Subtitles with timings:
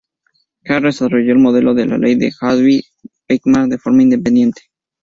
[0.65, 4.63] Hardy desarrolló el modelo de la ley de Hardy-Weinberg, de forma independiente.